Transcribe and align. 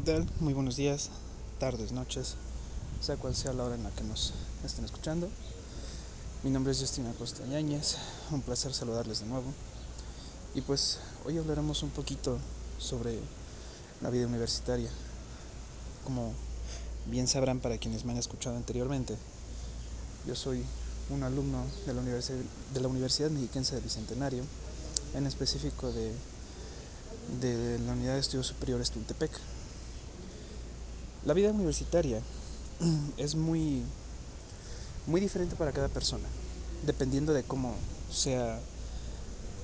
¿qué 0.00 0.12
tal? 0.12 0.26
Muy 0.40 0.54
buenos 0.54 0.76
días, 0.76 1.10
tardes, 1.58 1.92
noches, 1.92 2.36
sea 3.02 3.18
cual 3.18 3.36
sea 3.36 3.52
la 3.52 3.64
hora 3.64 3.74
en 3.74 3.82
la 3.82 3.90
que 3.90 4.02
nos 4.02 4.32
estén 4.64 4.86
escuchando. 4.86 5.28
Mi 6.42 6.48
nombre 6.48 6.72
es 6.72 6.80
Justina 6.80 7.12
Costa 7.18 7.44
Yáñez, 7.44 7.96
un 8.30 8.40
placer 8.40 8.72
saludarles 8.72 9.20
de 9.20 9.26
nuevo. 9.26 9.52
Y 10.54 10.62
pues 10.62 11.00
hoy 11.26 11.36
hablaremos 11.36 11.82
un 11.82 11.90
poquito 11.90 12.38
sobre 12.78 13.18
la 14.00 14.08
vida 14.08 14.26
universitaria. 14.26 14.88
Como 16.04 16.32
bien 17.04 17.28
sabrán 17.28 17.60
para 17.60 17.76
quienes 17.76 18.06
me 18.06 18.12
han 18.12 18.18
escuchado 18.18 18.56
anteriormente, 18.56 19.18
yo 20.26 20.34
soy 20.34 20.64
un 21.10 21.24
alumno 21.24 21.62
de 21.84 21.92
la 21.92 22.00
Universidad, 22.00 23.28
de 23.28 23.28
Mexiquense 23.28 23.74
del 23.74 23.84
Bicentenario, 23.84 24.44
en 25.12 25.26
específico 25.26 25.92
de, 25.92 26.14
de 27.42 27.78
la 27.80 27.92
Unidad 27.92 28.14
de 28.14 28.20
Estudios 28.20 28.46
Superiores 28.46 28.92
Tultepec. 28.92 29.59
La 31.22 31.34
vida 31.34 31.50
universitaria 31.50 32.22
es 33.18 33.34
muy, 33.34 33.82
muy 35.06 35.20
diferente 35.20 35.54
para 35.54 35.70
cada 35.70 35.88
persona, 35.88 36.26
dependiendo 36.86 37.34
de 37.34 37.42
cómo 37.42 37.74
sea 38.10 38.58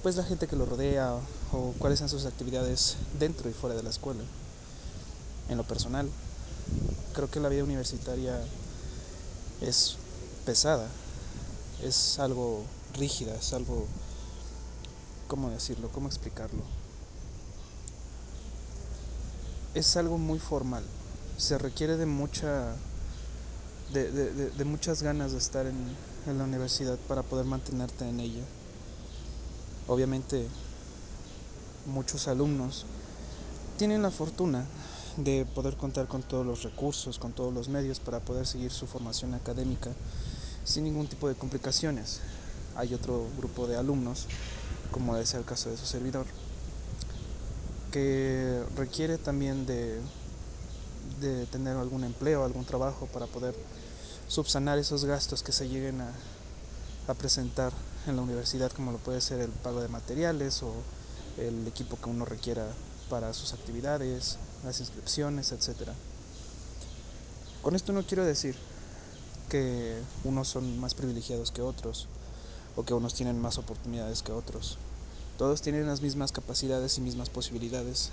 pues 0.02 0.16
la 0.16 0.22
gente 0.22 0.46
que 0.46 0.54
lo 0.54 0.66
rodea 0.66 1.14
o 1.52 1.72
cuáles 1.78 1.98
son 1.98 2.10
sus 2.10 2.26
actividades 2.26 2.96
dentro 3.18 3.48
y 3.48 3.54
fuera 3.54 3.74
de 3.74 3.82
la 3.82 3.88
escuela. 3.88 4.22
En 5.48 5.56
lo 5.56 5.64
personal, 5.64 6.10
creo 7.14 7.30
que 7.30 7.40
la 7.40 7.48
vida 7.48 7.64
universitaria 7.64 8.38
es 9.62 9.96
pesada, 10.44 10.86
es 11.82 12.18
algo 12.18 12.64
rígida, 12.98 13.34
es 13.34 13.54
algo, 13.54 13.86
¿cómo 15.26 15.48
decirlo? 15.48 15.88
¿Cómo 15.88 16.06
explicarlo? 16.06 16.62
Es 19.74 19.96
algo 19.96 20.18
muy 20.18 20.38
formal 20.38 20.84
se 21.36 21.58
requiere 21.58 21.96
de 21.96 22.06
mucha 22.06 22.74
de, 23.92 24.10
de, 24.10 24.50
de, 24.50 24.64
muchas 24.64 25.02
ganas 25.02 25.32
de 25.32 25.38
estar 25.38 25.66
en, 25.66 25.76
en 26.26 26.38
la 26.38 26.44
universidad 26.44 26.98
para 27.08 27.22
poder 27.22 27.46
mantenerte 27.46 28.08
en 28.08 28.18
ella. 28.18 28.42
Obviamente 29.86 30.48
muchos 31.86 32.26
alumnos 32.26 32.84
tienen 33.78 34.02
la 34.02 34.10
fortuna 34.10 34.64
de 35.16 35.46
poder 35.54 35.76
contar 35.76 36.08
con 36.08 36.22
todos 36.22 36.44
los 36.44 36.62
recursos, 36.62 37.18
con 37.18 37.32
todos 37.32 37.54
los 37.54 37.68
medios 37.68 38.00
para 38.00 38.20
poder 38.20 38.46
seguir 38.46 38.70
su 38.70 38.86
formación 38.86 39.34
académica 39.34 39.90
sin 40.64 40.84
ningún 40.84 41.06
tipo 41.06 41.28
de 41.28 41.34
complicaciones. 41.34 42.20
Hay 42.74 42.92
otro 42.92 43.26
grupo 43.38 43.66
de 43.66 43.76
alumnos, 43.76 44.26
como 44.90 45.16
es 45.16 45.32
el 45.34 45.44
caso 45.44 45.70
de 45.70 45.76
su 45.76 45.86
servidor, 45.86 46.26
que 47.92 48.62
requiere 48.76 49.16
también 49.16 49.64
de 49.64 50.00
de 51.20 51.46
tener 51.46 51.76
algún 51.76 52.04
empleo, 52.04 52.44
algún 52.44 52.64
trabajo 52.64 53.06
para 53.06 53.26
poder 53.26 53.54
subsanar 54.28 54.78
esos 54.78 55.04
gastos 55.04 55.42
que 55.42 55.52
se 55.52 55.68
lleguen 55.68 56.00
a, 56.00 56.10
a 57.08 57.14
presentar 57.14 57.72
en 58.06 58.16
la 58.16 58.22
universidad, 58.22 58.72
como 58.72 58.92
lo 58.92 58.98
puede 58.98 59.20
ser 59.20 59.40
el 59.40 59.50
pago 59.50 59.80
de 59.80 59.88
materiales 59.88 60.62
o 60.62 60.72
el 61.38 61.66
equipo 61.66 61.98
que 62.00 62.10
uno 62.10 62.24
requiera 62.24 62.66
para 63.08 63.32
sus 63.32 63.52
actividades, 63.52 64.38
las 64.64 64.80
inscripciones, 64.80 65.52
etc. 65.52 65.90
Con 67.62 67.74
esto 67.74 67.92
no 67.92 68.04
quiero 68.04 68.24
decir 68.24 68.56
que 69.48 70.00
unos 70.24 70.48
son 70.48 70.78
más 70.78 70.94
privilegiados 70.94 71.52
que 71.52 71.62
otros 71.62 72.08
o 72.74 72.84
que 72.84 72.94
unos 72.94 73.14
tienen 73.14 73.40
más 73.40 73.58
oportunidades 73.58 74.22
que 74.22 74.32
otros. 74.32 74.78
Todos 75.38 75.62
tienen 75.62 75.86
las 75.86 76.00
mismas 76.00 76.32
capacidades 76.32 76.96
y 76.98 77.00
mismas 77.00 77.30
posibilidades. 77.30 78.10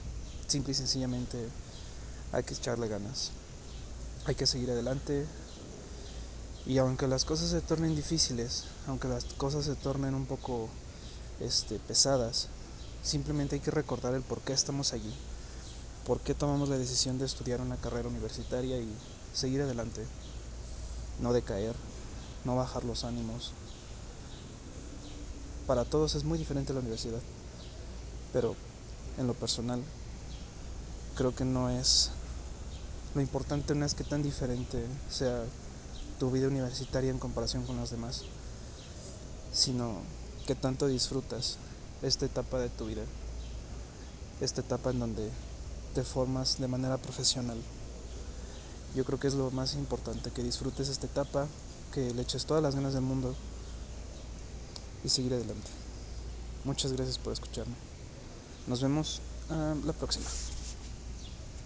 Simple 0.47 0.71
y 0.71 0.75
sencillamente 0.75 1.47
hay 2.33 2.43
que 2.43 2.55
echarle 2.55 2.87
ganas. 2.87 3.31
Hay 4.25 4.35
que 4.35 4.47
seguir 4.47 4.71
adelante. 4.71 5.25
Y 6.65 6.77
aunque 6.79 7.07
las 7.07 7.25
cosas 7.25 7.51
se 7.51 7.61
tornen 7.61 7.95
difíciles, 7.95 8.65
aunque 8.87 9.07
las 9.07 9.25
cosas 9.25 9.65
se 9.65 9.75
tornen 9.75 10.15
un 10.15 10.25
poco 10.25 10.69
este, 11.39 11.77
pesadas, 11.77 12.47
simplemente 13.03 13.55
hay 13.55 13.61
que 13.61 13.71
recordar 13.71 14.15
el 14.15 14.21
por 14.21 14.41
qué 14.41 14.53
estamos 14.53 14.93
allí, 14.93 15.13
por 16.07 16.21
qué 16.21 16.33
tomamos 16.33 16.69
la 16.69 16.77
decisión 16.77 17.19
de 17.19 17.25
estudiar 17.25 17.61
una 17.61 17.75
carrera 17.75 18.07
universitaria 18.07 18.77
y 18.77 18.89
seguir 19.33 19.61
adelante, 19.61 20.05
no 21.19 21.33
decaer, 21.33 21.75
no 22.45 22.55
bajar 22.55 22.85
los 22.85 23.03
ánimos. 23.03 23.51
Para 25.67 25.85
todos 25.85 26.15
es 26.15 26.23
muy 26.23 26.37
diferente 26.37 26.73
la 26.73 26.79
universidad, 26.79 27.21
pero 28.31 28.55
en 29.17 29.27
lo 29.27 29.33
personal 29.33 29.83
creo 31.15 31.35
que 31.35 31.45
no 31.45 31.69
es 31.69 32.11
lo 33.15 33.21
importante 33.21 33.75
no 33.75 33.85
es 33.85 33.93
que 33.93 34.03
tan 34.03 34.23
diferente 34.23 34.85
sea 35.09 35.43
tu 36.19 36.31
vida 36.31 36.47
universitaria 36.47 37.11
en 37.11 37.19
comparación 37.19 37.65
con 37.65 37.77
las 37.77 37.91
demás, 37.91 38.23
sino 39.51 39.97
que 40.47 40.55
tanto 40.55 40.87
disfrutas 40.87 41.57
esta 42.01 42.25
etapa 42.25 42.59
de 42.59 42.69
tu 42.69 42.87
vida, 42.87 43.03
esta 44.41 44.61
etapa 44.61 44.89
en 44.89 44.99
donde 44.99 45.29
te 45.93 46.03
formas 46.03 46.59
de 46.59 46.67
manera 46.67 46.97
profesional. 46.97 47.57
Yo 48.95 49.05
creo 49.05 49.19
que 49.19 49.27
es 49.27 49.33
lo 49.33 49.51
más 49.51 49.75
importante, 49.75 50.31
que 50.31 50.43
disfrutes 50.43 50.89
esta 50.89 51.05
etapa, 51.05 51.47
que 51.93 52.13
le 52.13 52.21
eches 52.21 52.45
todas 52.45 52.63
las 52.63 52.75
ganas 52.75 52.93
del 52.93 53.03
mundo 53.03 53.35
y 55.03 55.09
seguir 55.09 55.33
adelante. 55.33 55.69
Muchas 56.63 56.93
gracias 56.93 57.17
por 57.17 57.33
escucharme. 57.33 57.75
Nos 58.67 58.81
vemos 58.81 59.21
uh, 59.49 59.85
la 59.85 59.93
próxima. 59.93 60.25